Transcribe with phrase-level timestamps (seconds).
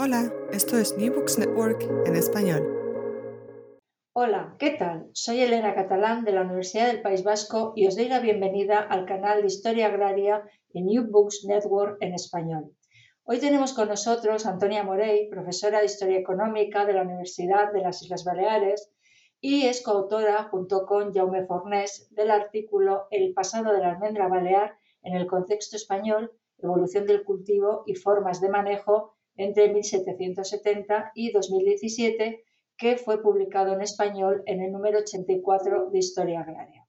[0.00, 2.62] Hola, esto es New Books Network en español.
[4.12, 5.10] Hola, ¿qué tal?
[5.12, 9.06] Soy Elena Catalán de la Universidad del País Vasco y os doy la bienvenida al
[9.06, 12.70] canal de Historia Agraria en New Books Network en español.
[13.24, 17.80] Hoy tenemos con nosotros a Antonia Morey, profesora de Historia Económica de la Universidad de
[17.80, 18.92] las Islas Baleares
[19.40, 24.78] y es coautora, junto con Jaume Fornés, del artículo El pasado de la almendra balear
[25.02, 32.44] en el contexto español, evolución del cultivo y formas de manejo entre 1770 y 2017,
[32.76, 36.84] que fue publicado en español en el número 84 de Historia Agraria.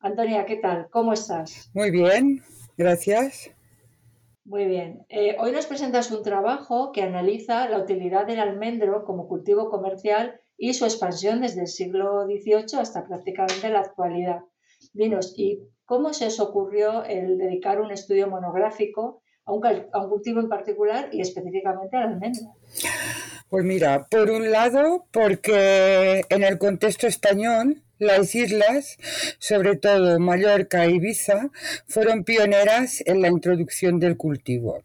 [0.00, 0.88] Antonia, ¿qué tal?
[0.90, 1.70] ¿Cómo estás?
[1.72, 2.42] Muy bien,
[2.76, 3.50] gracias.
[4.44, 5.06] Muy bien.
[5.08, 10.38] Eh, hoy nos presentas un trabajo que analiza la utilidad del almendro como cultivo comercial
[10.58, 14.40] y su expansión desde el siglo XVIII hasta prácticamente la actualidad.
[14.92, 20.48] Dinos, ¿y cómo se os ocurrió el dedicar un estudio monográfico a un, cultivo en
[20.48, 22.56] particular y específicamente al almendro?
[23.48, 28.98] Pues mira, por un lado, porque en el contexto español, las islas,
[29.38, 31.50] sobre todo Mallorca e Ibiza,
[31.86, 34.82] fueron pioneras en la introducción del cultivo.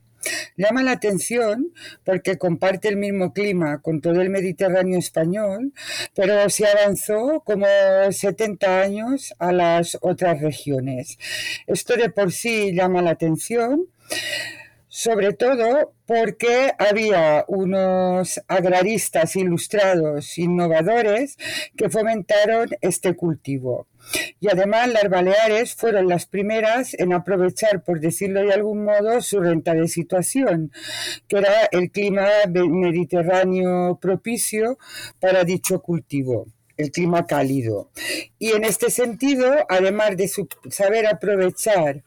[0.58, 1.72] Llama la atención
[2.04, 5.74] porque comparte el mismo clima con todo el Mediterráneo español,
[6.14, 7.66] pero se avanzó como
[8.10, 11.18] 70 años a las otras regiones.
[11.66, 13.88] Esto de por sí llama la atención
[14.90, 21.38] sobre todo porque había unos agraristas ilustrados innovadores
[21.78, 23.88] que fomentaron este cultivo.
[24.40, 29.40] Y además las Baleares fueron las primeras en aprovechar, por decirlo de algún modo, su
[29.40, 30.72] renta de situación,
[31.28, 34.80] que era el clima mediterráneo propicio
[35.20, 36.48] para dicho cultivo
[36.80, 37.92] el clima cálido.
[38.40, 40.32] Y en este sentido, además de
[40.70, 42.04] saber aprovechar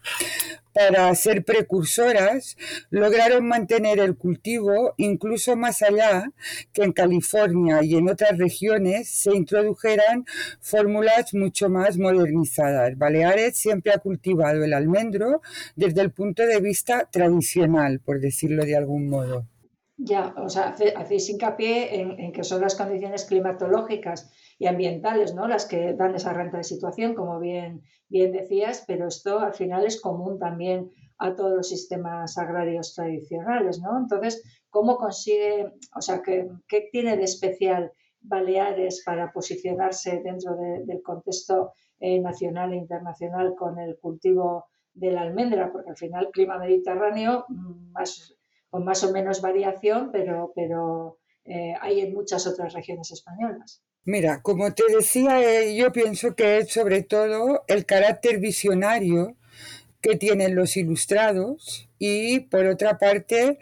[0.72, 2.56] para ser precursoras,
[2.88, 6.32] lograron mantener el cultivo incluso más allá
[6.72, 10.24] que en California y en otras regiones se introdujeran
[10.60, 12.96] fórmulas mucho más modernizadas.
[12.96, 15.42] Baleares siempre ha cultivado el almendro
[15.76, 19.46] desde el punto de vista tradicional, por decirlo de algún modo.
[19.98, 25.48] Ya, o sea, hacéis hincapié en que son las condiciones climatológicas y ambientales, ¿no?
[25.48, 29.84] Las que dan esa renta de situación, como bien, bien decías, pero esto al final
[29.84, 33.98] es común también a todos los sistemas agrarios tradicionales, ¿no?
[33.98, 34.40] Entonces,
[34.70, 36.48] ¿cómo consigue, o sea, qué,
[36.92, 37.90] tiene de especial
[38.20, 45.22] Baleares para posicionarse dentro del contexto eh, nacional e internacional con el cultivo de la
[45.22, 45.72] almendra?
[45.72, 48.36] Porque al final, clima mediterráneo, mm, más,
[48.70, 53.82] con más o menos variación, pero, pero eh, hay en muchas otras regiones españolas.
[54.04, 59.36] Mira, como te decía, eh, yo pienso que es sobre todo el carácter visionario
[60.00, 63.60] que tienen los ilustrados y por otra parte,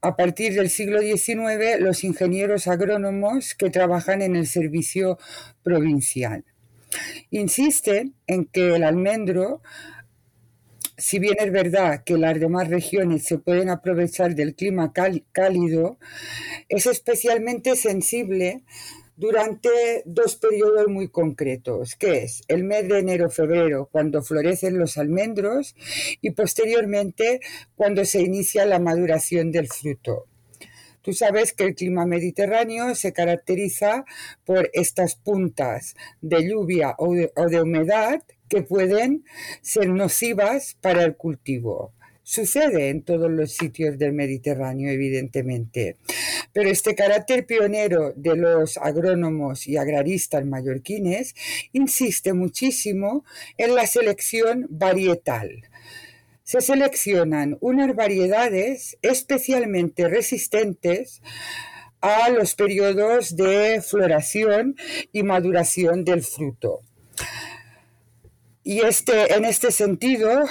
[0.00, 5.16] a partir del siglo XIX, los ingenieros agrónomos que trabajan en el servicio
[5.62, 6.44] provincial.
[7.30, 9.62] Insisten en que el almendro
[10.98, 15.98] si bien es verdad que las demás regiones se pueden aprovechar del clima cálido,
[16.70, 18.64] es especialmente sensible
[19.16, 25.74] durante dos periodos muy concretos, que es el mes de enero-febrero, cuando florecen los almendros,
[26.20, 27.40] y posteriormente
[27.74, 30.26] cuando se inicia la maduración del fruto.
[31.06, 34.04] Tú sabes que el clima mediterráneo se caracteriza
[34.44, 39.24] por estas puntas de lluvia o de, humedad que pueden
[39.62, 41.92] ser nocivas para el cultivo.
[42.24, 45.94] Sucede en todos los sitios del Mediterráneo, evidentemente.
[46.56, 51.34] Pero este carácter pionero de los agrónomos y agraristas mallorquines
[51.74, 53.26] insiste muchísimo
[53.58, 55.64] en la selección varietal.
[56.44, 61.20] Se seleccionan unas variedades especialmente resistentes
[62.00, 64.76] a los periodos de floración
[65.12, 66.80] y maduración del fruto.
[68.64, 70.46] Y este, en este sentido,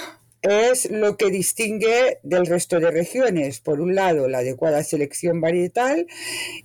[0.50, 3.60] es lo que distingue del resto de regiones.
[3.60, 6.06] Por un lado, la adecuada selección varietal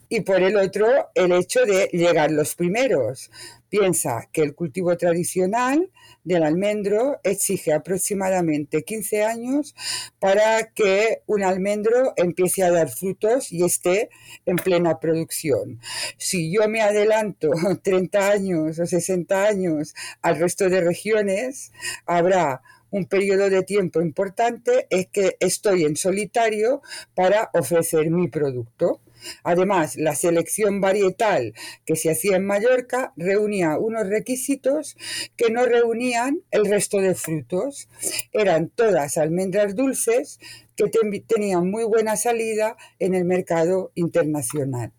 [0.09, 3.31] y por el otro, el hecho de llegar los primeros.
[3.69, 5.89] Piensa que el cultivo tradicional
[6.23, 9.75] del almendro exige aproximadamente 15 años
[10.19, 14.09] para que un almendro empiece a dar frutos y esté
[14.45, 15.79] en plena producción.
[16.17, 17.51] Si yo me adelanto
[17.83, 21.71] 30 años o 60 años al resto de regiones,
[22.05, 22.61] habrá
[22.91, 26.81] un periodo de tiempo importante es que estoy en solitario
[27.15, 29.01] para ofrecer mi producto.
[29.43, 31.53] Además, la selección varietal
[31.85, 34.97] que se hacía en Mallorca reunía unos requisitos
[35.35, 37.87] que no reunían el resto de frutos.
[38.33, 40.39] Eran todas almendras dulces
[40.75, 40.89] que
[41.27, 44.91] tenían muy buena salida en el mercado internacional.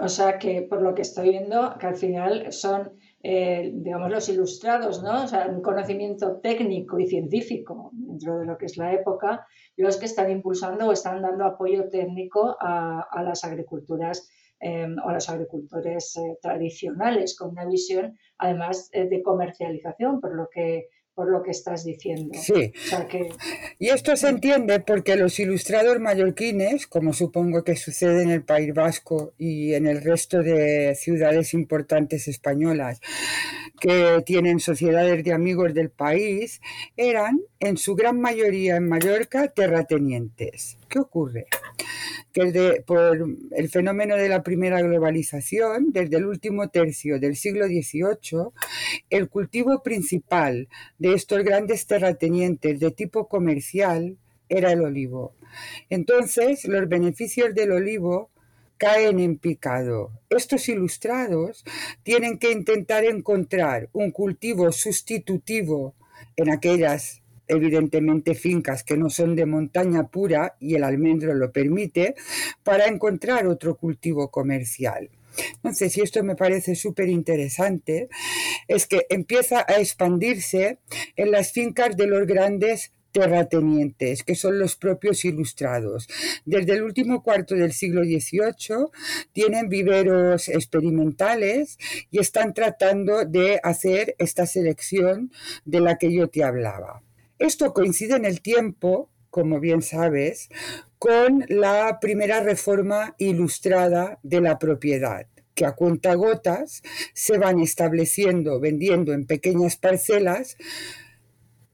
[0.00, 4.28] O sea que por lo que estoy viendo, que al final son eh, digamos, los
[4.28, 5.24] ilustrados, ¿no?
[5.24, 9.46] O sea, un conocimiento técnico y científico dentro de lo que es la época,
[9.76, 14.28] los que están impulsando o están dando apoyo técnico a, las agriculturas
[14.60, 20.48] eh, o a los agricultores eh, tradicionales con una visión, además, de comercialización, por lo
[20.48, 22.38] que por lo que estás diciendo.
[22.40, 22.72] Sí.
[23.78, 28.72] Y esto se entiende porque los ilustrados mallorquines, como supongo que sucede en el País
[28.72, 33.00] Vasco y en el resto de ciudades importantes españolas
[33.80, 36.60] que tienen sociedades de amigos del país,
[36.96, 40.78] eran en su gran mayoría en Mallorca terratenientes.
[40.92, 41.46] ¿Qué ocurre?
[42.34, 48.52] que por el fenómeno de la primera globalización, desde el último tercio del siglo XVIII,
[49.08, 50.68] el cultivo principal
[50.98, 54.18] de estos grandes terratenientes de tipo comercial
[54.50, 55.34] era el olivo.
[55.88, 58.30] Entonces, los beneficios del olivo
[58.76, 60.10] caen en picado.
[60.28, 61.64] Estos ilustrados
[62.02, 65.94] tienen que intentar encontrar un cultivo sustitutivo
[66.36, 67.21] en aquellas
[67.52, 72.14] evidentemente fincas que no son de montaña pura y el almendro lo permite,
[72.62, 75.10] para encontrar otro cultivo comercial.
[75.56, 78.08] Entonces, y esto me parece súper interesante,
[78.68, 80.78] es que empieza a expandirse
[81.16, 86.08] en las fincas de los grandes terratenientes, que son los propios ilustrados.
[86.44, 88.86] Desde el último cuarto del siglo XVIII
[89.32, 91.78] tienen viveros experimentales
[92.10, 95.30] y están tratando de hacer esta selección
[95.64, 97.02] de la que yo te hablaba.
[97.42, 100.48] Esto coincide en el tiempo, como bien sabes,
[101.00, 106.84] con la primera reforma ilustrada de la propiedad que a cuentagotas
[107.14, 110.56] se van estableciendo, vendiendo en pequeñas parcelas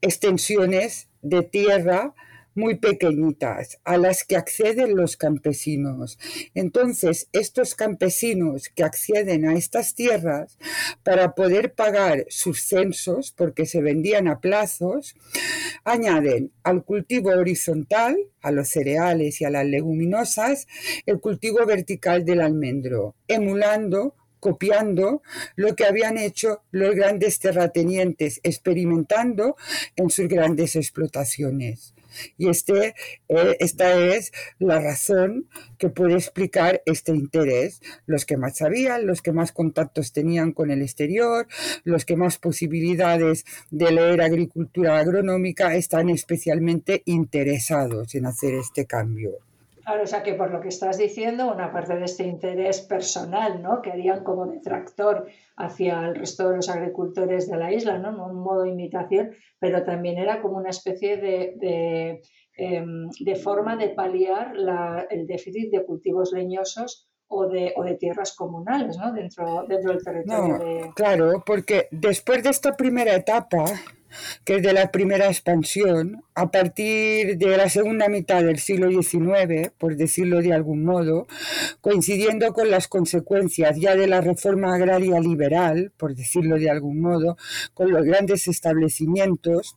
[0.01, 2.15] extensiones de tierra
[2.55, 6.19] muy pequeñitas a las que acceden los campesinos.
[6.55, 10.59] Entonces, estos campesinos que acceden a estas tierras
[11.03, 15.15] para poder pagar sus censos, porque se vendían a plazos,
[15.85, 20.67] añaden al cultivo horizontal, a los cereales y a las leguminosas,
[21.07, 25.23] el cultivo vertical del almendro, emulando copiando
[25.57, 29.57] lo que habían hecho los grandes terratenientes, experimentando
[29.97, 31.95] en sus grandes explotaciones.
[32.37, 32.95] Y este,
[33.29, 35.49] eh, esta es la razón
[35.79, 37.81] que puede explicar este interés.
[38.07, 41.47] Los que más sabían, los que más contactos tenían con el exterior,
[41.85, 49.39] los que más posibilidades de leer agricultura agronómica están especialmente interesados en hacer este cambio.
[49.89, 53.63] Claro, o sea que por lo que estás diciendo, una parte de este interés personal,
[53.63, 53.81] ¿no?
[53.81, 55.27] Que harían como detractor
[55.59, 58.27] hacia el resto de los agricultores de la isla, ¿no?
[58.27, 62.21] Un modo de imitación, pero también era como una especie de,
[62.57, 63.09] em,
[63.43, 64.53] forma de paliar
[65.11, 69.13] el déficit de cultivos leñosos o de, o de, tierras comunales ¿no?
[69.13, 70.93] dentro, dentro del territorio.
[70.95, 73.65] Claro, porque después de esta primera etapa,
[74.45, 79.71] que es de la primera expansión, a partir de la segunda mitad del siglo XIX,
[79.79, 81.27] por decirlo de algún modo,
[81.81, 87.37] coincidiendo con las consecuencias ya de la reforma agraria liberal, por decirlo de algún modo,
[87.75, 89.77] con los grandes establecimientos,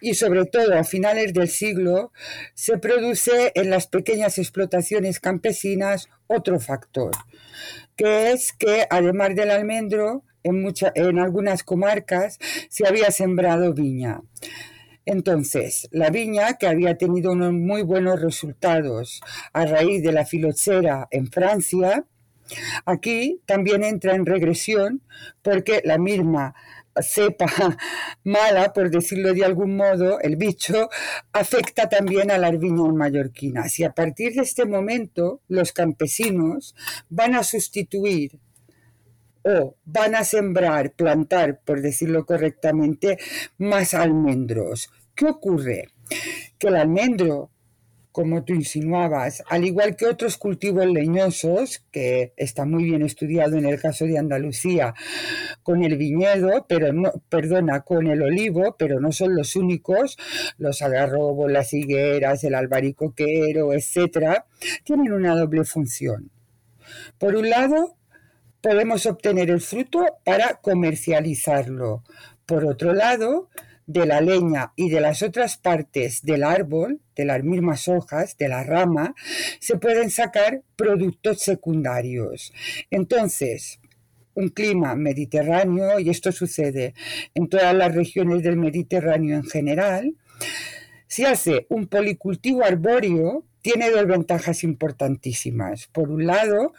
[0.00, 2.12] y sobre todo a finales del siglo,
[2.54, 7.10] se produce en las pequeñas explotaciones campesinas otro factor,
[7.96, 12.38] que es que además del almendro, en, algunas comarcas
[12.68, 14.22] se había sembrado viña.
[15.04, 19.20] Entonces, la viña, que había tenido unos muy buenos resultados
[19.52, 22.04] a raíz de la filoxera en Francia,
[22.84, 25.02] aquí también entra en regresión
[25.42, 26.54] porque la misma
[27.02, 27.46] cepa
[28.24, 30.88] mala, por decirlo de algún modo, el bicho,
[31.32, 33.78] afecta también a las viñas mallorquinas.
[33.78, 36.74] Y a partir de este momento, los campesinos
[37.08, 38.40] van a sustituir
[39.46, 43.16] o van a sembrar, plantar, por decirlo correctamente,
[43.58, 44.90] más almendros.
[45.14, 45.88] ¿Qué ocurre?
[46.58, 47.50] Que el almendro,
[48.10, 53.66] como tú insinuabas, al igual que otros cultivos leñosos, que está muy bien estudiado en
[53.66, 54.94] el caso de Andalucía,
[55.62, 60.16] con el viñedo, pero no, perdona, con el olivo, pero no son los únicos,
[60.58, 64.46] los agarrobos, las higueras, el albaricoquero, etcétera,
[64.82, 66.32] tienen una doble función.
[67.18, 67.95] Por un lado,
[68.66, 72.02] podemos obtener el fruto para comercializarlo.
[72.46, 73.48] Por otro lado,
[73.86, 78.48] de la leña y de las otras partes del árbol, de las mismas hojas, de
[78.48, 79.14] la rama,
[79.60, 82.52] se pueden sacar productos secundarios.
[82.90, 83.78] Entonces,
[84.34, 86.92] un clima mediterráneo, y esto sucede
[87.34, 90.16] en todas las regiones del Mediterráneo en general,
[91.06, 95.86] si hace un policultivo arbóreo, tiene dos ventajas importantísimas.
[95.86, 96.72] Por un lado,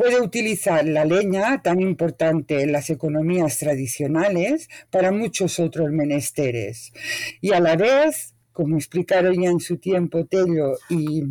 [0.00, 6.94] puede utilizar la leña, tan importante en las economías tradicionales, para muchos otros menesteres.
[7.42, 11.24] Y a la vez, como explicaron ya en su tiempo Tello y,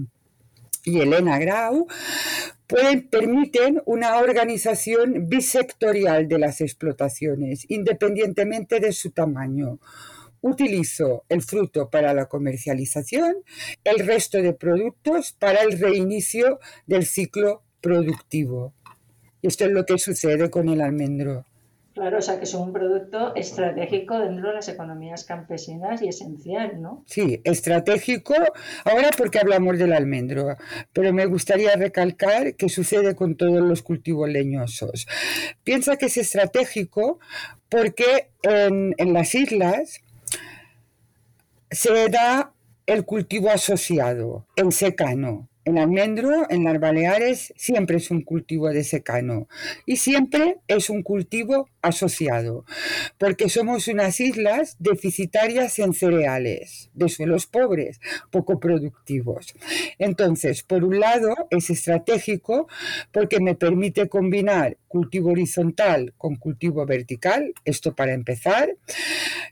[0.86, 1.88] Elena Grau,
[2.68, 9.80] pueden, permiten una organización bisectorial de las explotaciones, independientemente de su tamaño.
[10.42, 13.38] Utilizo el fruto para la comercialización,
[13.84, 18.74] el resto de productos para el reinicio del ciclo productivo.
[19.42, 21.46] Esto es lo que sucede con el almendro.
[22.00, 26.82] Claro, o sea que es un producto estratégico dentro de las economías campesinas y esencial,
[26.82, 27.04] ¿no?
[27.08, 28.36] Sí, estratégico,
[28.86, 30.56] ahora porque hablamos del almendro,
[30.94, 35.08] pero me gustaría recalcar que sucede con todos los cultivos leñosos.
[35.66, 37.20] Piensa que es estratégico
[37.68, 40.00] porque en, en las islas
[41.70, 42.54] se da
[42.86, 45.49] el cultivo asociado, en secano.
[45.70, 49.48] El almendro en las Baleares siempre es un cultivo de secano
[49.86, 52.66] y siempre es un cultivo asociado,
[53.20, 59.54] porque somos unas islas deficitarias en cereales, de suelos pobres, poco productivos.
[60.00, 62.68] Entonces, por un lado, es estratégico
[63.12, 68.76] porque me permite combinar cultivo horizontal con cultivo vertical, esto para empezar.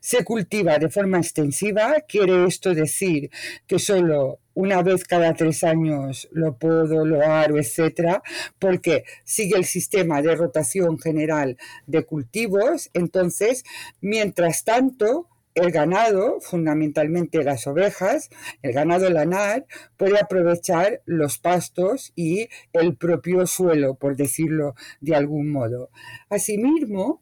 [0.01, 3.29] Se cultiva de forma extensiva, quiere esto decir
[3.67, 8.23] que solo una vez cada tres años lo puedo, lo aro, etcétera,
[8.57, 12.89] porque sigue el sistema de rotación general de cultivos.
[12.95, 13.65] Entonces,
[14.01, 18.31] mientras tanto, el ganado, fundamentalmente las ovejas,
[18.63, 25.51] el ganado lanar, puede aprovechar los pastos y el propio suelo, por decirlo de algún
[25.51, 25.91] modo.
[26.29, 27.21] Asimismo,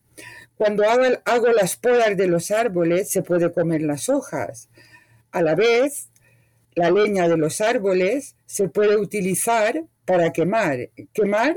[0.56, 4.70] cuando hago, hago las podas de los árboles, se puede comer las hojas.
[5.34, 6.12] A la vez,
[6.75, 10.89] la leña de los árboles se puede utilizar para quemar.
[11.13, 11.55] Quemar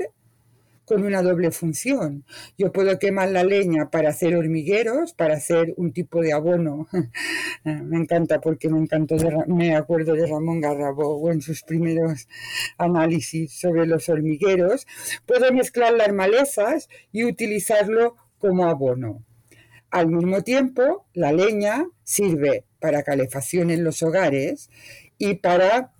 [0.89, 2.25] con una doble función.
[2.57, 6.87] Yo puedo quemar la leña para hacer hormigueros, para hacer un tipo de abono.
[7.63, 12.27] me encanta porque me encantó, me acuerdo de Ramón Garrabo en sus primeros
[12.79, 14.87] análisis sobre los hormigueros.
[15.27, 19.23] Puedo mezclar las malezas y utilizarlo como abono.
[19.91, 24.71] Al mismo tiempo, la leña sirve para calefacción en los hogares
[25.19, 25.93] y para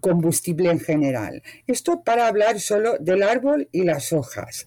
[0.00, 1.42] combustible en general.
[1.66, 4.64] Esto para hablar solo del árbol y las hojas.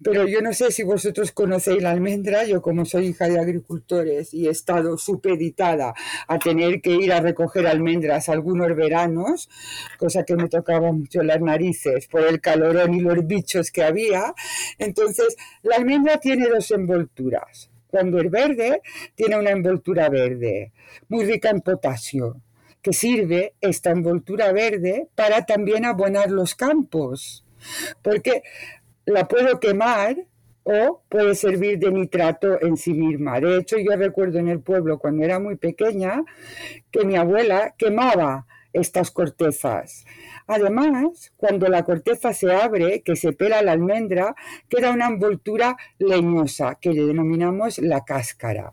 [0.00, 4.32] Pero yo no sé si vosotros conocéis la almendra, yo como soy hija de agricultores
[4.32, 5.92] y he estado supeditada
[6.28, 9.48] a tener que ir a recoger almendras algunos veranos,
[9.98, 14.34] cosa que me tocaba mucho las narices por el calorón y los bichos que había,
[14.78, 17.68] entonces la almendra tiene dos envolturas.
[17.88, 18.82] Cuando es verde,
[19.14, 20.72] tiene una envoltura verde,
[21.08, 22.40] muy rica en potasio,
[22.82, 27.44] que sirve esta envoltura verde para también abonar los campos,
[28.02, 28.42] porque
[29.06, 30.16] la puedo quemar
[30.64, 33.40] o puede servir de nitrato en sí misma.
[33.40, 36.22] De hecho, yo recuerdo en el pueblo cuando era muy pequeña
[36.90, 40.04] que mi abuela quemaba estas cortezas.
[40.46, 44.34] Además, cuando la corteza se abre, que se pela la almendra,
[44.68, 48.72] queda una envoltura leñosa que le denominamos la cáscara.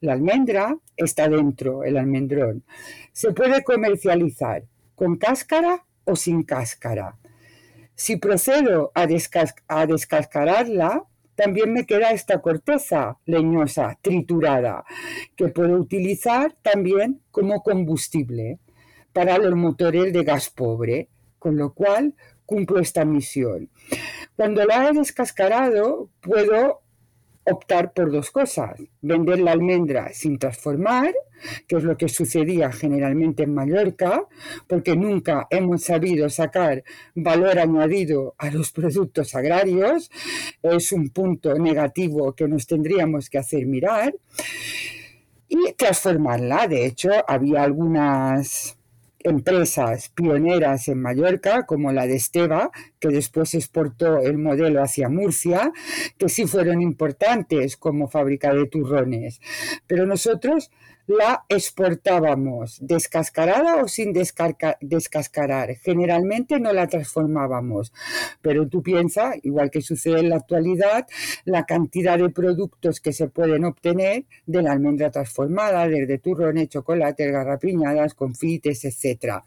[0.00, 2.64] La almendra está dentro, el almendrón.
[3.12, 7.16] Se puede comercializar con cáscara o sin cáscara.
[7.94, 9.06] Si procedo a,
[9.86, 14.84] descascararla, también me queda esta corteza leñosa, triturada,
[15.36, 18.58] que puedo utilizar también como combustible
[19.12, 22.14] para los motores de gas pobre, con lo cual
[22.46, 23.70] cumplo esta misión.
[24.36, 26.82] Cuando la he descascarado, puedo
[27.44, 31.14] optar por dos cosas, vender la almendra sin transformar,
[31.66, 34.24] que es lo que sucedía generalmente en Mallorca,
[34.66, 40.10] porque nunca hemos sabido sacar valor añadido a los productos agrarios,
[40.62, 44.14] es un punto negativo que nos tendríamos que hacer mirar,
[45.48, 46.68] y transformarla.
[46.68, 48.78] De hecho, había algunas
[49.22, 55.72] empresas pioneras en Mallorca, como la de Esteba, que después exportó el modelo hacia Murcia,
[56.18, 59.40] que sí fueron importantes como fábrica de turrones.
[59.86, 60.70] Pero nosotros
[61.10, 65.74] la exportábamos descascarada o sin descascarar.
[65.76, 67.92] Generalmente no la transformábamos,
[68.40, 71.08] pero tú piensas, igual que sucede en la actualidad,
[71.44, 77.32] la cantidad de productos que se pueden obtener de la almendra transformada, desde turrones, chocolates,
[77.32, 79.42] garrapiñadas, confites, etc.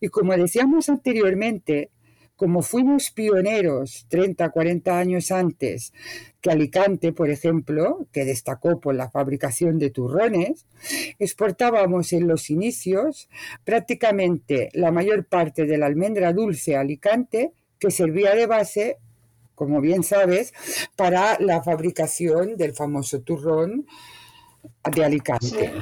[0.00, 1.90] Y como decíamos anteriormente,
[2.36, 5.92] como fuimos pioneros 30, 40 años antes
[6.40, 10.66] que Alicante, por ejemplo, que destacó por la fabricación de turrones,
[11.18, 13.28] exportábamos en los inicios
[13.64, 18.98] prácticamente la mayor parte de la almendra dulce a Alicante que servía de base,
[19.54, 20.52] como bien sabes,
[20.94, 23.86] para la fabricación del famoso turrón
[24.94, 25.72] de Alicante.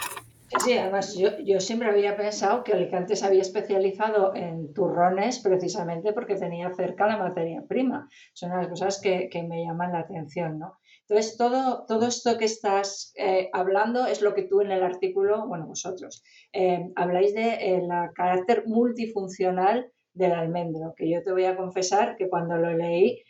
[0.78, 6.73] Además yo, siempre había pensado que Alicante se había especializado en turrones precisamente porque tenía
[6.75, 8.08] cerca la materia prima.
[8.32, 10.78] Son las cosas que, me llaman la atención, ¿no?
[11.06, 15.46] Entonces, todo, todo esto que estás eh, hablando es lo que tú en el artículo,
[15.46, 17.82] bueno, vosotros, eh, habláis de eh,
[18.14, 23.23] carácter multifuncional del almendro, que yo te voy a confesar que cuando lo leí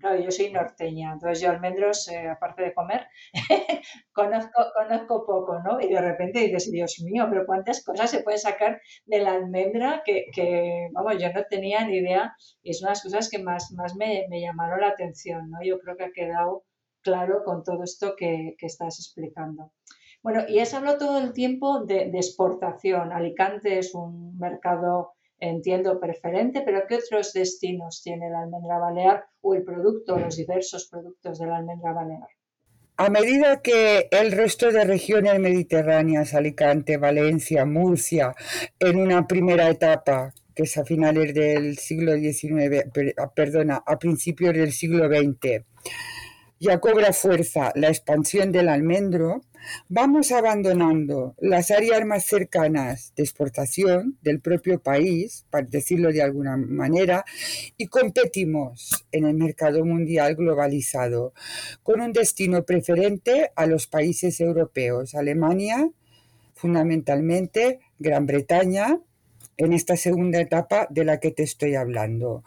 [0.00, 3.06] claro, yo soy norteña, entonces yo almendros, eh, aparte de comer,
[4.12, 5.80] conozco, conozco poco, ¿no?
[5.80, 10.02] Y de repente dices, Dios mío, pero cuántas cosas se pueden sacar de la almendra
[10.04, 13.72] que, vamos, yo no tenía ni idea y es una de las cosas que más,
[13.72, 15.58] más me, llamaron la atención, ¿no?
[15.64, 16.64] Yo creo que ha quedado
[17.02, 19.72] claro con todo esto que, estás explicando.
[20.22, 23.12] Bueno, y has hablado todo el tiempo de, de exportación.
[23.12, 29.54] Alicante es un mercado entiendo preferente, pero ¿qué otros destinos tiene la almendra balear o
[29.54, 32.28] el producto, los diversos productos de la almendra balear?
[32.96, 38.34] A medida que el resto de regiones mediterráneas, Alicante, Valencia, Murcia,
[38.80, 42.90] en una primera etapa, que es a finales del siglo XIX,
[43.36, 45.64] perdona, a principios del siglo XX,
[46.60, 49.42] ya cobra fuerza la expansión del almendro,
[49.88, 56.56] vamos abandonando las áreas más cercanas de exportación del propio país, para decirlo de alguna
[56.56, 57.24] manera,
[57.76, 61.32] y competimos en el mercado mundial globalizado,
[61.82, 65.88] con un destino preferente a los países europeos, Alemania,
[66.54, 68.98] fundamentalmente Gran Bretaña,
[69.56, 72.44] en esta segunda etapa de la que te estoy hablando.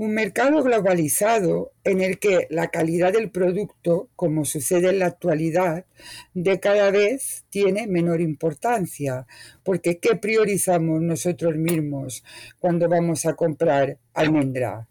[0.00, 5.86] Un mercado globalizado en el que la calidad del producto, como sucede en la actualidad,
[6.34, 9.26] de cada vez tiene menor importancia.
[9.64, 12.22] Porque ¿qué priorizamos nosotros mismos
[12.60, 14.86] cuando vamos a comprar almendra?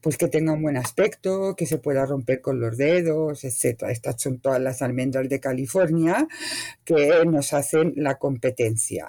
[0.00, 3.84] Pues que tenga un buen aspecto, que se pueda romper con los dedos, etc.
[3.90, 6.26] Estas son todas las almendras de California
[6.84, 9.08] que nos hacen la competencia.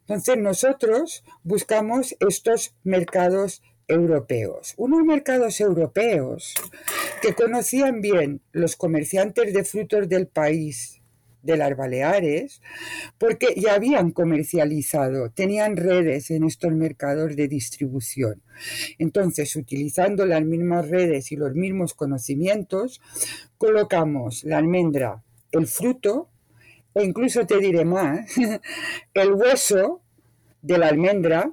[0.00, 6.54] Entonces nosotros buscamos estos mercados europeos, unos mercados europeos
[7.20, 11.02] que conocían bien los comerciantes de frutos del país
[11.42, 12.60] de las Baleares,
[13.18, 18.42] porque ya habían comercializado, tenían redes en estos mercados de distribución.
[18.98, 23.00] Entonces, utilizando las mismas redes y los mismos conocimientos,
[23.58, 26.28] colocamos la almendra, el fruto,
[26.94, 28.30] e incluso te diré más,
[29.14, 30.00] el hueso
[30.62, 31.52] de la almendra,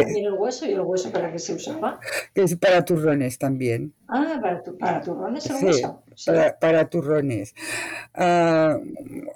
[0.00, 0.66] ¿Y el hueso?
[0.66, 2.00] ¿Y el hueso para qué se usaba?
[2.34, 3.94] Es para turrones también.
[4.08, 6.02] Ah, para, para turrones el hueso.
[6.14, 6.30] Sí.
[6.30, 7.54] Para, para, turrones.
[8.14, 8.78] Ah,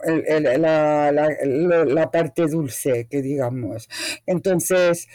[0.07, 3.89] la, la, la, parte dulce, que digamos.
[4.27, 5.09] Entonces,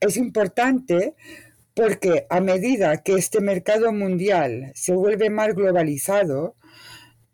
[0.00, 1.14] es importante
[1.74, 6.56] porque a medida que este mercado mundial se vuelve más globalizado,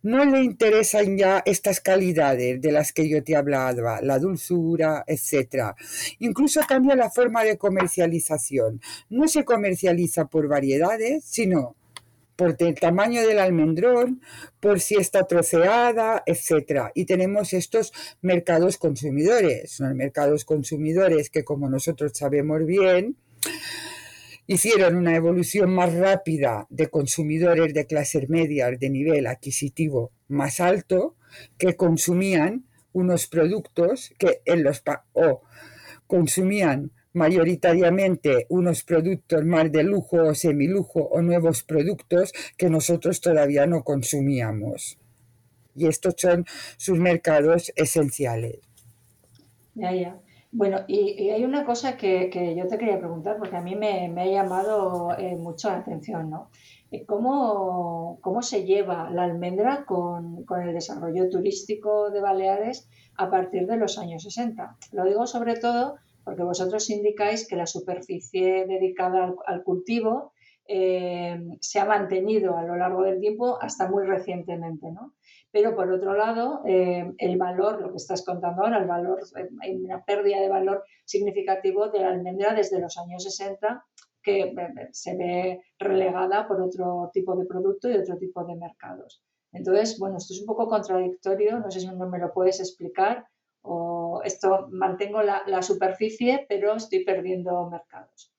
[0.02, 5.74] no le interesan ya estas calidades de las que yo te hablaba, la dulzura, etc.
[6.18, 8.80] Incluso cambia la forma de comercialización.
[9.08, 11.76] No se comercializa por variedades, sino
[12.36, 14.20] por el tamaño del almendrón,
[14.58, 16.90] por si está troceada, etc.
[16.94, 23.16] Y tenemos estos mercados consumidores, son mercados consumidores que como nosotros sabemos bien,
[24.46, 31.16] hicieron una evolución más rápida de consumidores de clases medias de nivel adquisitivo más alto
[31.58, 35.42] que consumían unos productos que en los o
[36.06, 43.66] consumían mayoritariamente unos productos más de lujo o semilujo o nuevos productos que nosotros todavía
[43.66, 44.98] no consumíamos.
[45.74, 46.44] Y estos son
[46.76, 48.58] sus mercados esenciales.
[49.74, 50.20] Ya, ya.
[50.54, 54.26] Bueno, y, hay una cosa que, yo te quería preguntar, porque a mí me, ha
[54.26, 56.50] llamado eh, mucho la atención, ¿no?
[56.90, 62.86] Eh, ¿Cómo, ¿Cómo, se lleva la almendra con, el desarrollo turístico de Baleares
[63.16, 64.76] a partir de los años 60?
[64.92, 70.32] Lo digo sobre todo porque vosotros indicáis que la superficie dedicada al, cultivo
[70.68, 75.14] eh, se ha mantenido a lo largo del tiempo hasta muy recientemente, ¿no?
[75.52, 79.48] Pero por otro lado, eh, el valor, lo que estás contando ahora, el valor, eh,
[79.60, 83.84] hay una pérdida de valor significativo de la almendra desde los años 60
[84.22, 84.54] que
[84.92, 89.22] se ve relegada por otro tipo de producto y otro tipo de mercados.
[89.52, 93.26] Entonces, bueno, esto es un poco contradictorio, no sé si no me lo puedes explicar,
[93.62, 98.31] o esto mantengo la superficie, pero estoy perdiendo mercados.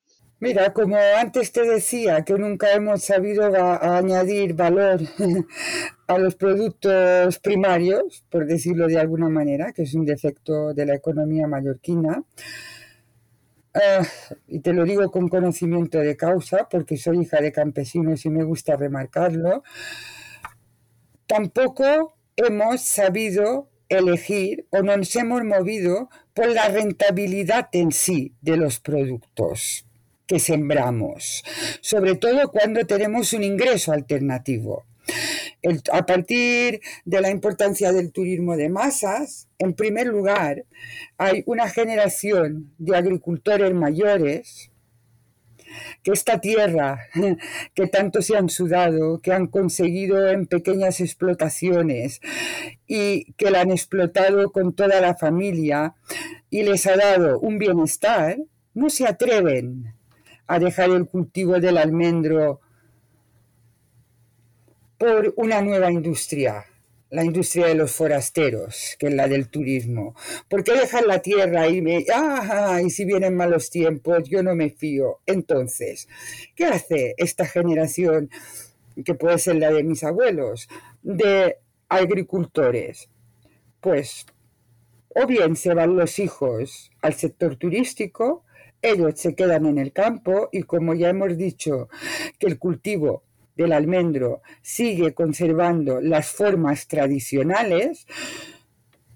[0.44, 3.46] Mira, como antes te decía, que nunca hemos sabido
[3.82, 5.00] añadir valor
[6.08, 10.96] a los productos primarios, por decirlo de alguna manera, que es un defecto de la
[10.96, 12.26] economía mallorquina,
[13.74, 14.06] Ah,
[14.48, 18.44] y te lo digo con conocimiento de causa, porque soy hija de campesinos y me
[18.44, 19.64] gusta remarcarlo,
[21.26, 28.82] tampoco hemos sabido elegir o nos hemos movido por la rentabilidad en sí de los
[28.82, 29.88] productos
[30.34, 31.44] que sembramos,
[31.82, 34.84] sobre todo cuando tenemos un ingreso alternativo.
[35.92, 40.66] A partir de la importancia del turismo de masas, en primer lugar,
[41.20, 44.72] hay una generación de agricultores mayores
[46.02, 46.98] que esta tierra
[47.76, 52.22] que tanto se han sudado, que han conseguido en pequeñas explotaciones
[52.88, 55.94] y que la han explotado con toda la familia
[56.50, 58.40] y les ha dado un bienestar,
[58.74, 59.94] no se atreven
[60.48, 62.60] a dejar el cultivo del almendro
[64.98, 66.66] por una nueva industria,
[67.10, 70.16] la industria de los forasteros, que es la del turismo.
[70.48, 74.56] ¿Por qué dejar la tierra y me, ah, y si vienen malos tiempos, yo no
[74.56, 75.20] me fío?
[75.26, 76.08] Entonces,
[76.56, 78.30] ¿qué hace esta generación,
[79.04, 80.70] que puede ser la de mis abuelos,
[81.02, 81.58] de
[81.90, 83.10] agricultores?
[83.82, 84.26] Pues,
[85.10, 88.46] o bien se van los hijos al sector turístico,
[88.84, 91.90] ellos se quedan en el campo y como ya hemos dicho
[92.38, 93.24] que el cultivo
[93.56, 98.06] del almendro sigue conservando las formas tradicionales,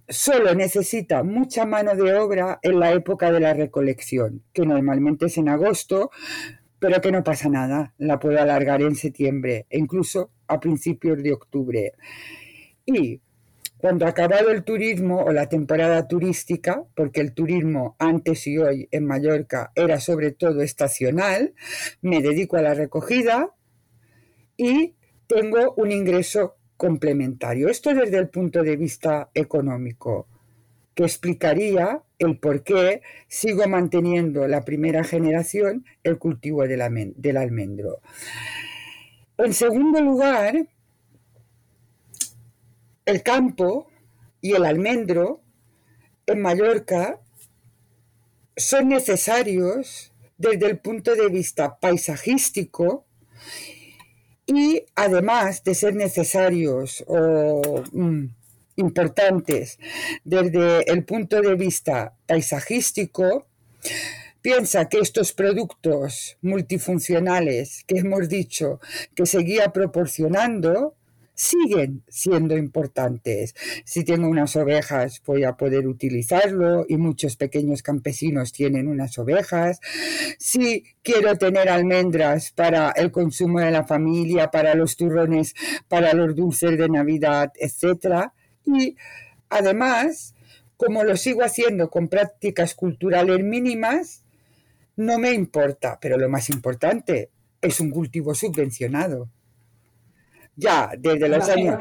[0.07, 5.37] solo necesita mucha mano de obra en la época de la recolección, que normalmente es
[5.37, 6.11] en agosto,
[6.79, 11.33] pero que no pasa nada, la puedo alargar en septiembre e incluso a principios de
[11.33, 11.93] octubre.
[12.85, 13.19] Y
[13.77, 18.87] cuando ha acabado el turismo o la temporada turística, porque el turismo antes y hoy
[18.91, 21.53] en Mallorca era sobre todo estacional,
[22.01, 23.53] me dedico a la recogida,
[24.57, 24.95] y
[25.27, 27.69] tengo un ingreso complementario.
[27.69, 30.27] Esto desde el punto de vista económico,
[30.95, 38.01] que explicaría el por qué sigo manteniendo la primera generación el cultivo del, almendro.
[39.37, 40.67] En segundo lugar,
[43.07, 43.87] el campo
[44.41, 45.41] y el almendro
[46.27, 47.19] en Mallorca
[48.55, 53.05] son necesarios desde el punto de vista paisajístico
[54.45, 58.25] y además de ser necesarios o mm,
[58.75, 59.79] importantes
[60.25, 63.47] desde el punto de vista paisajístico,
[64.41, 68.81] piensa que estos productos multifuncionales que hemos dicho
[69.15, 70.97] que seguía proporcionando
[71.37, 73.53] siguen siendo importantes.
[73.85, 79.79] Si tengo unas ovejas, voy a poder utilizarlo y muchos pequeños campesinos tienen unas ovejas.
[80.39, 85.53] Si quiero tener almendras para el consumo de la familia, para los turrones,
[85.87, 88.31] para los dulces de Navidad, etc.
[88.65, 88.95] Y
[89.49, 90.33] además,
[90.75, 94.23] como lo sigo haciendo con prácticas culturales mínimas,
[94.95, 97.29] no me importa, pero lo más importante
[97.61, 99.29] es un cultivo subvencionado
[100.57, 101.77] ya desde los años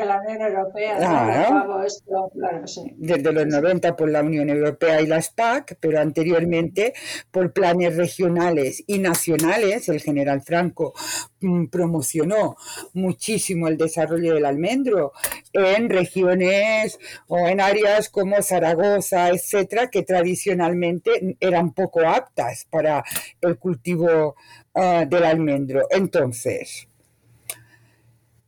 [2.97, 6.93] desde los 90 por la Unión Europea y las PAC, pero anteriormente
[7.31, 9.89] por planes regionales y nacionales.
[9.89, 10.93] El general Franco
[11.41, 12.57] mm, promocionó
[12.93, 15.13] muchísimo el desarrollo del almendro
[15.55, 23.03] en regiones o en áreas como Zaragoza, etcétera, que tradicionalmente eran poco aptas para
[23.41, 24.37] el cultivo
[24.75, 25.87] ah, del almendro.
[25.91, 26.86] Entonces,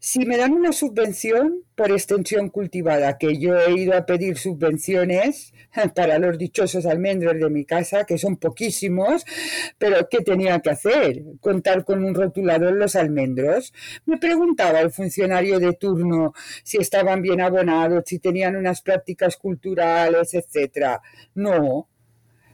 [0.08, 5.52] si me dan una subvención por extensión cultivada, que yo he ido a pedir subvenciones
[5.94, 9.26] para los dichosos almendros de mi casa, que son poquísimos,
[9.76, 11.24] pero ¿qué tenía que hacer?
[11.42, 13.74] ¿Contar con un rotulador los almendros?
[14.06, 16.32] Me preguntaba el funcionario de turno
[16.64, 21.00] si estaban bien abonados, si tenían unas prácticas culturales, etc.
[21.34, 21.86] No,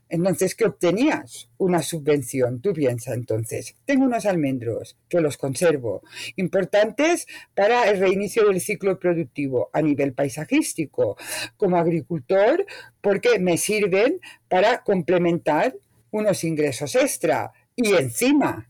[0.08, 1.48] entonces, ¿qué obtenías?
[1.58, 2.60] Una subvención.
[2.60, 6.02] Tú piensas entonces, tengo unos almendros que los conservo,
[6.36, 11.16] importantes para el reinicio del ciclo productivo a nivel paisajístico,
[11.56, 12.66] como agricultor,
[13.00, 15.76] porque me sirven para complementar
[16.10, 18.68] unos ingresos extra y encima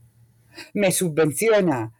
[0.73, 1.93] me subvenciona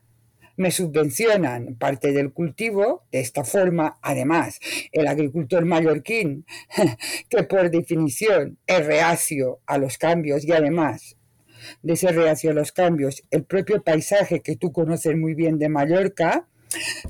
[0.58, 3.04] me subvencionan parte del cultivo.
[3.12, 4.60] De esta forma, además,
[4.92, 6.46] el agricultor mallorquín,
[7.30, 11.18] que por definición es reacio a los cambios y además
[11.82, 15.70] de ser reacio a los cambios, el propio paisaje que tú conoces muy bien de
[15.70, 16.48] Mallorca,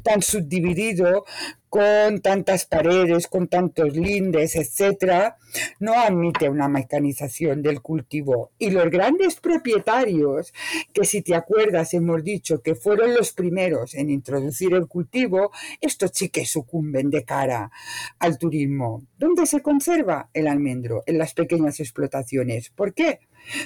[0.03, 1.25] tan subdividido,
[1.69, 5.37] con tantas paredes, con tantos lindes, etcétera,
[5.79, 8.51] no admite una mecanización del cultivo.
[8.57, 10.53] Y los grandes propietarios,
[10.93, 16.11] que si te acuerdas hemos dicho que fueron los primeros en introducir el cultivo, estos
[16.13, 17.71] sí que sucumben de cara
[18.19, 19.03] al turismo.
[19.17, 21.03] ¿Dónde se conserva el almendro?
[21.05, 22.69] En las pequeñas explotaciones.
[22.69, 23.19] ¿Por qué?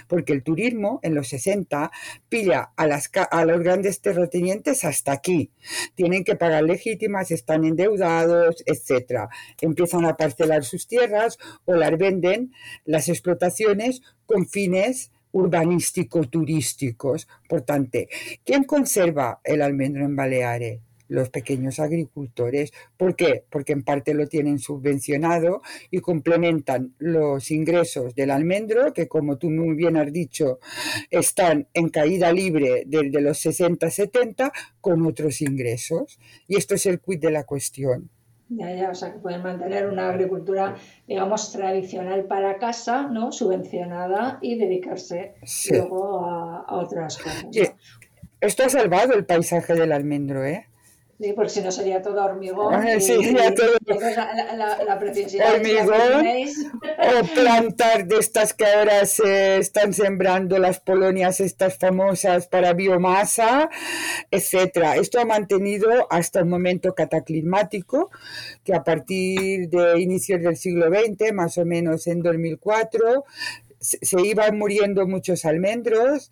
[0.07, 1.91] porque el turismo en los 60
[2.27, 2.83] pilla a,
[3.31, 5.51] a los grandes terratenientes hasta aquí.
[5.95, 9.29] Tienen que pagar legítimas, están endeudados, etc.
[9.61, 12.53] Empiezan a parcelar sus tierras o las venden
[12.85, 17.27] las explotaciones con fines urbanístico-turísticos.
[17.47, 17.99] Por tanto,
[18.43, 20.81] ¿quién conserva el almendro en Baleares?
[21.09, 22.71] los pequeños agricultores.
[22.95, 23.43] ¿Por qué?
[23.49, 25.61] Porque en parte lo tienen subvencionado
[25.91, 30.59] y complementan los ingresos del almendro, que como tú muy bien has dicho,
[31.09, 36.19] están en caída libre desde los 60-70, con otros ingresos.
[36.47, 38.09] Y esto es el quid de la cuestión.
[38.49, 40.75] Ya, ya, o sea, que pueden mantener una agricultura,
[41.07, 43.31] digamos, tradicional para casa, ¿no?
[43.31, 45.35] Subvencionada y dedicarse
[45.69, 47.45] luego a, otras cosas.
[48.41, 50.68] Esto ha salvado el paisaje del almendro, ¿eh?
[51.19, 52.73] Sí, porque si no sería todo hormigón.
[52.73, 53.73] Ah, sí, sería todo.
[55.53, 56.25] hormigón.
[56.97, 63.69] o plantar de estas que ahora se están sembrando las polonias, estas famosas para biomasa,
[64.31, 64.95] etcétera.
[64.95, 68.11] Esto ha mantenido hasta un momento cataclismático,
[68.63, 73.25] que a partir de inicios del siglo XX, más o menos en 2004,
[73.81, 76.31] se iban muriendo muchos almendros.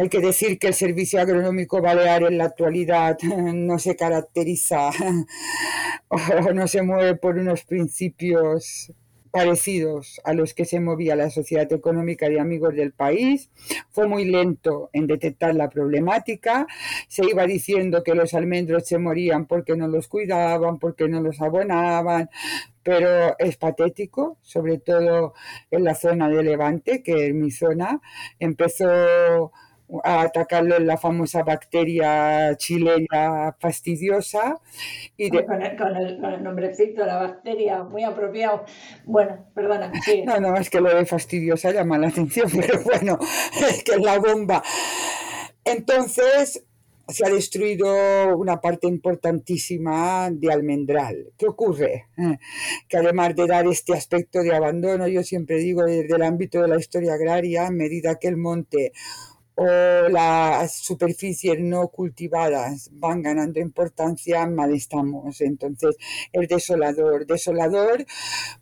[0.00, 4.88] Hay que decir que el Servicio Agronómico Balear en la actualidad no se caracteriza
[6.08, 8.94] o no se mueve por unos principios
[9.30, 13.50] parecidos a los que se movía la Sociedad Económica de Amigos del País.
[13.90, 16.66] Fue muy lento en detectar la problemática.
[17.06, 21.42] Se iba diciendo que los almendros se morían porque no los cuidaban, porque no los
[21.42, 22.30] abonaban,
[22.82, 25.34] pero es patético, sobre todo
[25.70, 28.00] en la zona de Levante, que es mi zona.
[28.38, 29.52] Empezó
[30.04, 34.60] a atacarlo en la famosa bacteria chilena fastidiosa.
[35.16, 38.64] Y con, el, nombrecito, la bacteria, muy apropiado.
[39.04, 39.92] Bueno, perdona.
[40.24, 43.18] No, no, es que lo de fastidiosa llama la atención, pero bueno,
[43.68, 44.62] es que es la bomba.
[45.64, 46.64] Entonces,
[47.12, 51.32] se ha destruido una parte importantísima de almendral.
[51.36, 52.06] ¿Qué ocurre?
[52.16, 52.38] Eh,
[52.88, 56.68] que además de dar este aspecto de abandono, yo siempre digo desde el ámbito de
[56.68, 58.92] la historia agraria, a medida que el monte
[59.56, 65.40] o las superficies no cultivadas van ganando importancia, mal estamos.
[65.40, 65.96] Entonces,
[66.32, 68.04] es desolador, desolador,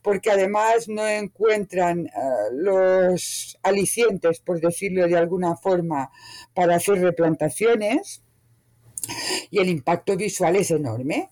[0.02, 2.10] porque además no encuentran eh,
[2.52, 6.10] los alicientes, por decirlo de alguna forma,
[6.54, 8.22] para hacer replantaciones
[9.50, 11.30] y el impacto visual es enorme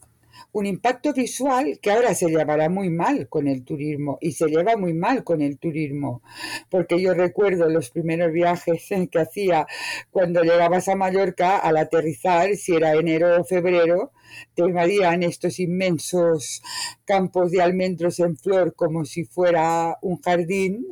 [0.57, 4.75] un impacto visual que ahora se llevará muy mal con el turismo y se lleva
[4.75, 6.23] muy mal con el turismo,
[6.71, 9.67] porque yo recuerdo los primeros viajes que hacía
[10.11, 14.13] cuando llegabas a Mallorca al aterrizar, si era enero o febrero,
[14.55, 16.63] te invadían estos inmensos
[17.05, 20.87] campos de almendros en flor como si fuera un jardín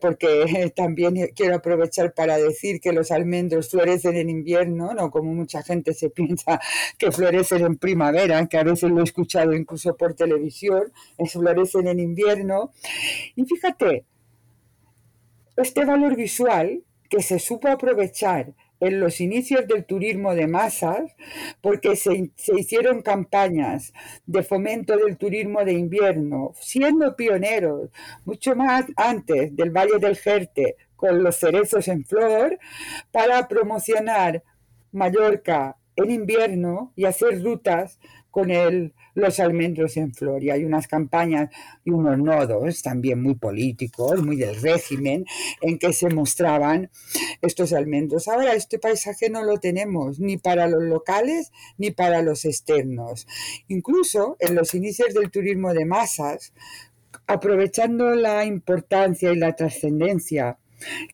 [0.00, 5.62] porque también quiero aprovechar para decir que los almendros florecen en invierno, no como mucha
[5.62, 6.60] gente se piensa
[6.98, 10.92] que florecen en primavera, que a veces lo he escuchado incluso por televisión,
[11.26, 12.72] florecen en invierno.
[13.34, 14.04] Y fíjate,
[15.56, 21.14] este valor visual que se supo aprovechar en los inicios del turismo de masas,
[21.60, 23.92] porque se, hicieron campañas
[24.26, 27.90] de fomento del turismo de invierno, siendo pioneros
[28.24, 32.58] mucho más antes del Valle del Jerte con los cerezos en flor,
[33.10, 34.42] para promocionar
[34.92, 37.98] Mallorca en invierno y hacer rutas
[38.30, 40.42] con el, los almendros en flor.
[40.42, 41.50] Y hay unas campañas
[41.84, 45.24] y unos nodos también muy políticos, muy del régimen,
[45.60, 46.90] en que se mostraban
[47.42, 48.28] estos almendros.
[48.28, 53.26] Ahora este paisaje no lo tenemos ni para los locales ni para los externos.
[53.68, 56.52] Incluso en los inicios del turismo de masas,
[57.26, 60.58] aprovechando la importancia y la trascendencia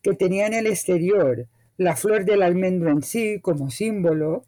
[0.01, 4.45] que tenía en el exterior la flor del almendro en sí como símbolo,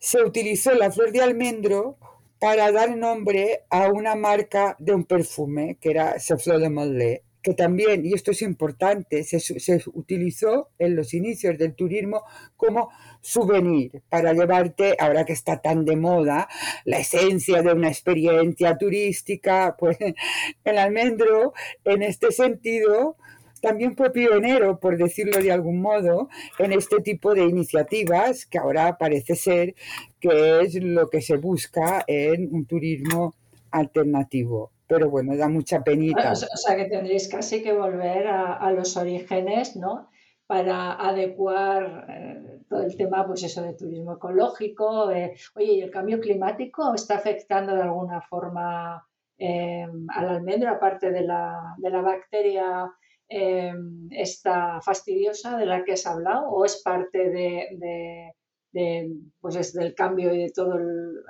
[0.00, 1.98] se utilizó la flor de almendro
[2.40, 7.22] para dar nombre a una marca de un perfume que era Flor de Mollet.
[7.42, 12.22] que también, y esto es importante, se, se, utilizó en los inicios del turismo
[12.56, 12.90] como
[13.22, 16.48] souvenir para llevarte, ahora que está tan de moda,
[16.84, 19.96] la esencia de una experiencia turística, pues
[20.64, 23.16] el almendro en este sentido
[23.60, 28.98] también fue pionero, por decirlo de algún modo, en este tipo de iniciativas que ahora
[28.98, 29.74] parece ser
[30.18, 33.34] que es lo que se busca en un turismo
[33.70, 36.32] alternativo pero bueno, da mucha penita.
[36.32, 40.08] O sea, que tendréis casi que volver a, los orígenes, ¿no?
[40.48, 45.04] Para adecuar eh, todo el tema, pues eso, de turismo ecológico.
[45.04, 49.06] oye, ¿y el cambio climático está afectando de alguna forma
[49.38, 52.92] em, al almendro, aparte de la, de la bacteria
[53.30, 58.34] em, esta fastidiosa de la que has hablado, o es parte de,
[58.72, 60.76] de, pues es del cambio y de toda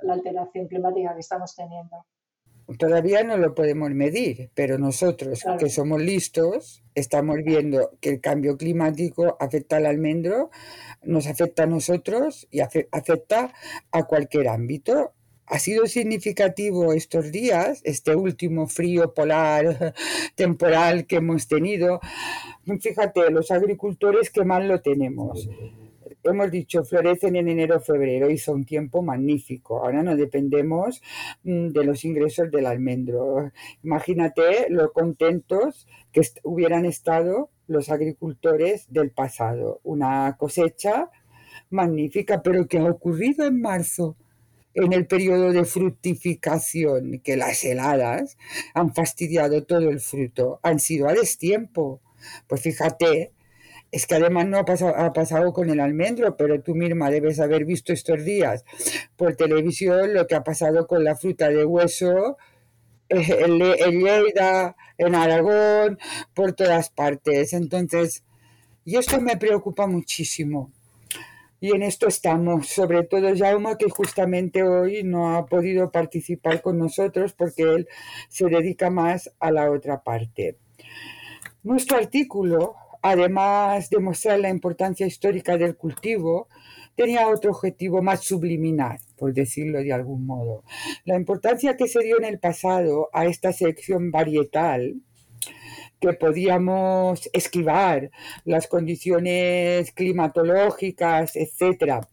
[0.02, 2.06] la alteración climática que estamos teniendo?
[2.78, 8.56] Todavía no lo podemos medir, pero nosotros que somos listos estamos viendo que el cambio
[8.56, 10.50] climático afecta al almendro,
[11.02, 13.52] nos afecta a nosotros y afecta
[13.90, 15.12] a cualquier ámbito.
[15.50, 19.94] Ha sido significativo estos días, este último frío polar
[20.36, 22.00] temporal que hemos tenido.
[22.80, 25.48] Fíjate, los agricultores que mal lo tenemos
[26.22, 29.82] hemos dicho, florecen en enero, febrero, hizo un tiempo magnífico.
[29.82, 31.02] Ahora no dependemos
[31.44, 33.50] mm, de los ingresos del almendro.
[33.82, 39.80] Imagínate lo contentos que hubieran estado los agricultores del pasado.
[39.82, 41.10] Una cosecha
[41.70, 44.16] magnífica, pero que ha ocurrido en marzo
[44.74, 48.36] en el periodo de fructificación, que las heladas
[48.74, 52.00] han fastidiado todo el fruto, han sido a destiempo.
[52.46, 53.32] Pues fíjate,
[53.90, 57.40] es que además no ha pasado, ha pasado con el almendro, pero tú misma debes
[57.40, 58.64] haber visto estos días
[59.16, 62.36] por televisión lo que ha pasado con la fruta de hueso
[63.08, 65.98] eh, en, Lleida, en Aragón,
[66.32, 67.52] por todas partes.
[67.52, 68.22] Entonces,
[68.84, 70.72] y esto me preocupa muchísimo.
[71.60, 76.78] Y en esto estamos, sobre todo Jaume, que justamente hoy no ha podido participar con
[76.78, 77.88] nosotros porque él
[78.28, 80.56] se dedica más a la otra parte.
[81.62, 86.48] Nuestro artículo además de mostrar la importancia histórica del cultivo,
[86.94, 90.64] tenía otro objetivo más subliminal, por decirlo de algún modo.
[91.04, 95.00] La importancia que se dio en el pasado a esta selección varietal,
[96.00, 98.10] que podíamos esquivar
[98.44, 102.04] las condiciones climatológicas, etc.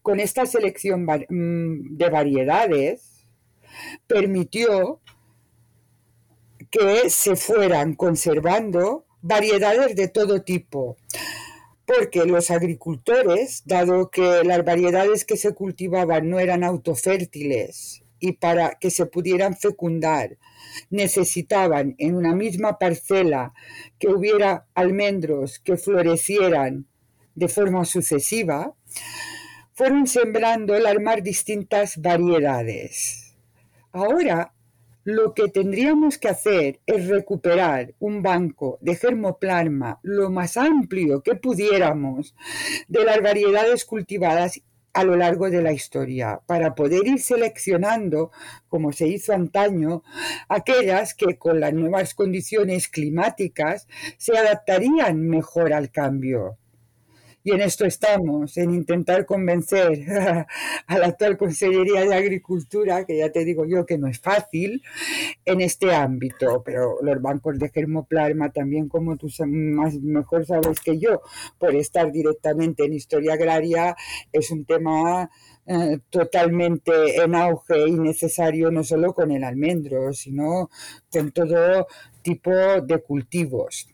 [0.00, 3.26] Con esta selección mm, de variedades,
[4.06, 5.00] permitió
[6.70, 10.96] que se fueran conservando variedades de todo tipo,
[11.84, 18.78] porque los agricultores, dado que las variedades que se cultivaban no eran autofértiles y para
[18.80, 20.38] que se pudieran fecundar,
[20.90, 23.52] necesitaban en una misma parcela
[23.98, 26.86] que hubiera almendros que florecieran
[27.34, 28.74] de forma sucesiva,
[29.72, 33.34] fueron sembrando las más distintas variedades.
[33.90, 34.52] Ahora
[35.02, 41.34] lo que tendríamos que hacer es recuperar un banco de germoplasma lo más amplio que
[41.34, 42.36] pudiéramos
[42.86, 44.60] de las variedades cultivadas
[44.92, 48.30] a lo largo de la historia, para poder ir seleccionando,
[48.68, 50.02] como se hizo antaño,
[50.48, 56.58] aquellas que con las nuevas condiciones climáticas se adaptarían mejor al cambio.
[57.44, 60.04] Y en esto estamos, en intentar convencer
[60.86, 64.80] a la actual Consellería de Agricultura, que ya te digo yo que no es fácil,
[65.44, 66.62] en este ámbito.
[66.64, 71.20] Pero los bancos de germoplasma también, como tú más, mejor sabes que yo,
[71.58, 73.96] por estar directamente en historia agraria,
[74.32, 75.28] es un tema
[75.66, 80.70] eh, totalmente en auge y necesario no solo con el almendro, sino
[81.10, 81.86] con todo
[82.22, 83.91] tipo de cultivos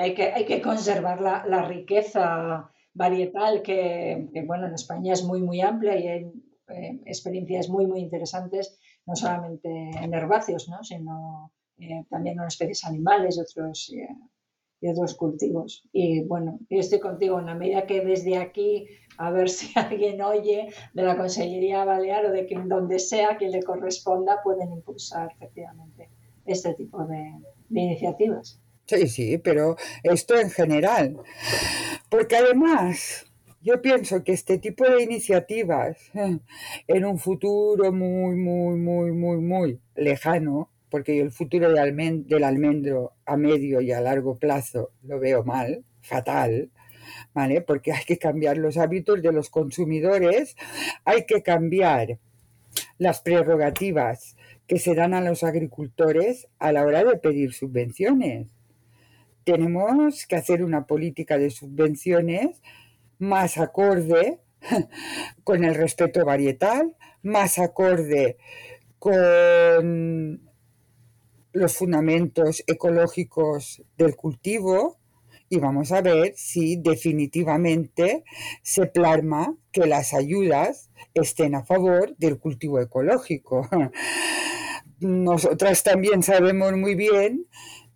[0.00, 5.60] hay, que, hay que conservar la, riqueza varietal que, bueno, en España es muy, muy
[5.60, 6.32] amplia y hay
[6.68, 10.82] eh, experiencias muy, muy interesantes, no solamente en herbáceos, ¿no?
[10.82, 14.08] sino eh, también en especies animales y otros, eh,
[14.80, 15.82] y otros cultivos.
[15.92, 18.86] Y bueno, yo estoy contigo en la medida que desde aquí,
[19.18, 23.48] a ver si alguien oye de la Consellería Balear o de quien donde sea que
[23.48, 26.10] le corresponda, pueden impulsar efectivamente
[26.46, 27.34] este tipo de
[27.70, 28.60] iniciativas.
[28.90, 31.16] Sí, sí, pero esto en general.
[32.08, 33.24] Porque además,
[33.62, 36.40] yo pienso que este tipo de iniciativas, eh,
[36.88, 43.36] en un futuro muy, muy, muy, muy, muy lejano, porque el futuro del almendro a
[43.36, 46.72] medio y a largo plazo lo veo mal, fatal,
[47.32, 47.60] ¿vale?
[47.60, 50.56] Porque hay que cambiar los hábitos de los consumidores,
[51.04, 52.18] hay que cambiar
[52.98, 54.36] las prerrogativas
[54.66, 58.48] que se dan a los agricultores a la hora de pedir subvenciones.
[59.44, 62.60] Tenemos que hacer una política de subvenciones
[63.18, 64.40] más acorde
[65.44, 68.36] con el respeto varietal, más acorde
[68.98, 70.50] con
[71.52, 74.98] los fundamentos ecológicos del cultivo
[75.48, 78.24] y vamos a ver si definitivamente
[78.62, 83.68] se plasma que las ayudas estén a favor del cultivo ecológico.
[85.00, 87.46] Nosotras también sabemos muy bien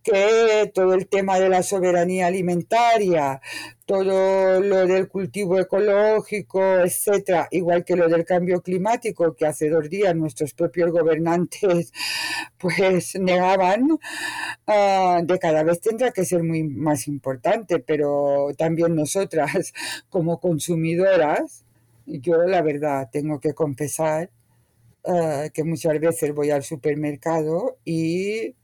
[0.04, 3.40] que todo el tema de la soberanía alimentaria,
[3.86, 9.88] todo lo del cultivo ecológico, etcétera, igual que lo del cambio climático, que hace dos
[9.88, 11.90] días nuestros propios gobernantes
[12.58, 13.98] pues negaban,
[14.66, 19.72] ah, de cada vez tendrá que ser muy más importante, pero también nosotras
[20.10, 21.64] como consumidoras,
[22.06, 24.30] yo la verdad tengo que confesar
[25.06, 28.54] ah, que muchas veces voy al supermercado y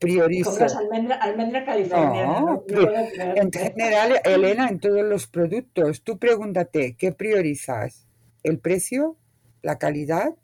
[0.00, 0.56] priorizo.
[0.76, 2.40] almendra, almendra californiana.
[2.40, 8.08] No, en general, Elena, en todos los productos, tú pregúntate, ¿qué priorizas?
[8.42, 9.16] ¿El precio?
[9.62, 10.34] ¿La calidad?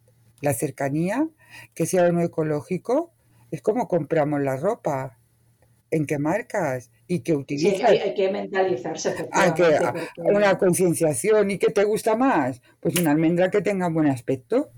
[0.42, 1.26] ¿La cercanía?
[1.74, 3.12] ¿Que sea uno ecológico?
[3.50, 5.18] Es como compramos la ropa.
[5.90, 6.90] ¿En qué marcas?
[7.06, 7.78] ¿Y qué utilizas?
[7.78, 9.28] Sí, hay, que mentalizarse.
[9.32, 9.78] Hay que,
[10.16, 11.50] una concienciación.
[11.50, 12.60] ¿Y qué te gusta más?
[12.80, 14.70] Pues una almendra que tenga buen aspecto.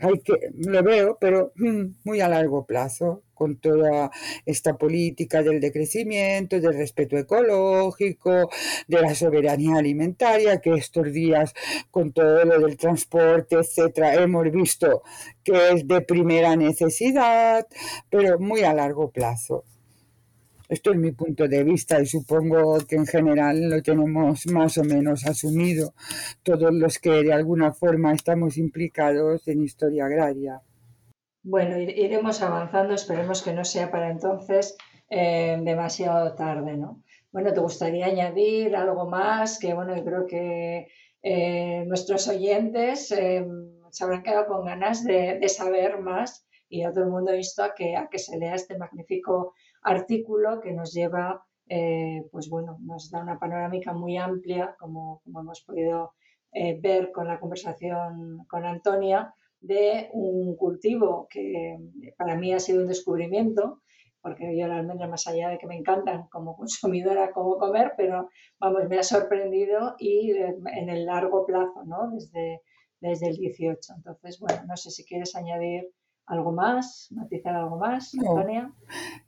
[0.00, 4.10] Hay que, lo veo, pero mm, muy a largo plazo con toda
[4.46, 8.50] esta política del decrecimiento, del respeto ecológico,
[8.88, 11.52] de la soberanía alimentaria, que estos días
[11.90, 15.02] con todo lo del transporte, etcétera, hemos visto
[15.44, 17.66] que es de primera necesidad,
[18.10, 19.64] pero muy a largo plazo.
[20.68, 24.84] Esto es mi punto de vista y supongo que en general lo tenemos más o
[24.84, 25.94] menos asumido
[26.42, 30.60] todos los que de alguna forma estamos implicados en historia agraria.
[31.42, 34.76] Bueno, iremos avanzando, esperemos que no sea para entonces
[35.08, 37.02] eh, demasiado tarde, ¿no?
[37.32, 39.58] Bueno, ¿te gustaría añadir algo más?
[39.58, 40.88] Que bueno, creo que
[41.22, 43.46] eh, nuestros oyentes eh,
[43.90, 47.74] se habrán quedado con ganas de, saber más y a todo el mundo insto a
[47.74, 51.44] que, a que se lea este magnífico artículo que nos lleva,
[52.30, 56.12] pues bueno, nos da una panorámica muy amplia, como, hemos podido
[56.52, 61.78] ver con la conversación con Antonia, de un cultivo que
[62.16, 63.82] para mí ha sido un descubrimiento,
[64.20, 68.28] porque yo la almendra, más allá de que me encantan como consumidora, como comer, pero
[68.58, 72.10] vamos, me ha sorprendido y en el largo plazo, ¿no?
[72.12, 72.62] Desde,
[73.00, 73.92] desde el 18.
[73.96, 75.88] Entonces, bueno, no sé si quieres añadir
[76.28, 78.70] algo más, matizar algo más, Antonia.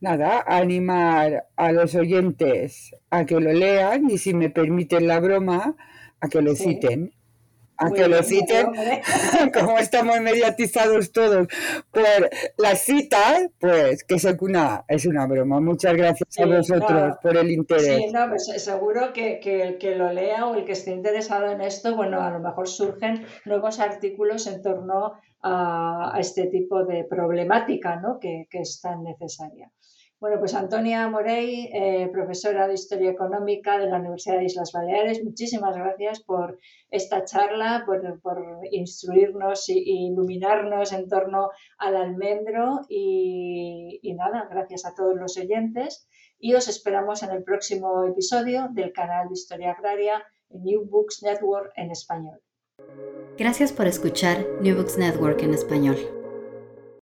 [0.00, 5.76] Nada, animar a los oyentes a que lo lean y si me permiten la broma,
[6.20, 7.12] a que lo citen
[7.80, 8.66] a que lo citen,
[9.54, 11.48] como estamos mediatizados todos
[11.90, 15.60] por las citas, pues que es una, es una broma.
[15.60, 17.96] Muchas gracias a vosotros por el interés.
[17.96, 21.50] Sí, no, pues seguro que, que, el que lo lea o el que esté interesado
[21.50, 27.04] en esto, bueno, a lo mejor surgen nuevos artículos en torno a, este tipo de
[27.04, 28.18] problemática ¿no?
[28.18, 29.70] que, que es tan necesaria.
[30.20, 35.24] Bueno, pues Antonia Morey, eh, profesora de Historia Económica de la Universidad de Islas Baleares,
[35.24, 36.58] muchísimas gracias por
[36.90, 38.02] esta charla, por,
[38.70, 46.06] instruirnos e iluminarnos en torno al almendro y, y nada, gracias a todos los oyentes
[46.38, 51.72] y os esperamos en el próximo episodio del canal de Historia Agraria New Books Network
[51.76, 52.42] en español.
[53.38, 56.19] Gracias por escuchar New Books Network en español.